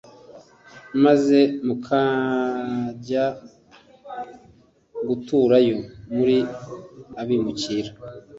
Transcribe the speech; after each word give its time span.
maze 1.03 1.39
mukajya 1.65 3.25
guturayo 5.07 5.77
muri 6.15 6.37
abimukira 7.21 7.91